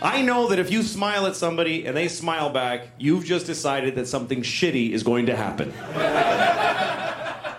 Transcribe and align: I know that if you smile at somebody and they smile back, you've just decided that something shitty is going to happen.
I 0.00 0.22
know 0.22 0.48
that 0.48 0.60
if 0.60 0.70
you 0.70 0.82
smile 0.84 1.26
at 1.26 1.34
somebody 1.34 1.84
and 1.84 1.96
they 1.96 2.06
smile 2.06 2.50
back, 2.50 2.88
you've 2.98 3.24
just 3.24 3.46
decided 3.46 3.96
that 3.96 4.06
something 4.06 4.42
shitty 4.42 4.90
is 4.90 5.02
going 5.02 5.26
to 5.26 5.36
happen. 5.36 5.72